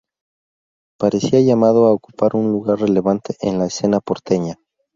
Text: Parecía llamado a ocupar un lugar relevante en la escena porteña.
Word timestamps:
Parecía 0.97 1.41
llamado 1.41 1.85
a 1.85 1.93
ocupar 1.93 2.35
un 2.35 2.51
lugar 2.51 2.79
relevante 2.79 3.35
en 3.39 3.59
la 3.59 3.67
escena 3.67 3.99
porteña. 3.99 4.55